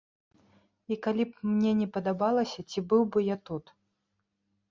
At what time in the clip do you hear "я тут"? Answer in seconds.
3.27-3.65